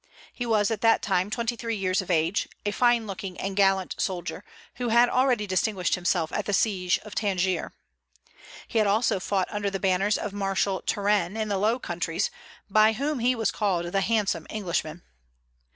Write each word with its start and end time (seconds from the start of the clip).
He 0.33 0.47
was 0.47 0.71
at 0.71 0.81
that 0.81 1.03
time 1.03 1.29
twenty 1.29 1.55
three 1.55 1.75
years 1.75 2.01
of 2.01 2.09
age, 2.09 2.47
a 2.65 2.71
fine 2.71 3.05
looking 3.05 3.39
and 3.39 3.55
gallant 3.55 3.93
soldier, 3.99 4.43
who 4.77 4.89
had 4.89 5.09
already 5.09 5.45
distinguished 5.45 5.93
himself 5.93 6.31
at 6.31 6.47
the 6.47 6.53
siege 6.55 6.97
of 7.03 7.13
Tangier. 7.13 7.71
He 8.67 8.79
had 8.79 8.87
also 8.87 9.19
fought 9.19 9.47
under 9.51 9.69
the 9.69 9.79
banners 9.79 10.17
of 10.17 10.33
Marshal 10.33 10.81
Turenne 10.81 11.37
in 11.37 11.49
the 11.49 11.59
Low 11.59 11.77
Countries, 11.77 12.31
by 12.67 12.93
whom 12.93 13.19
he 13.19 13.35
was 13.35 13.51
called 13.51 13.91
the 13.91 14.01
"handsome 14.01 14.47
Englishman." 14.49 15.03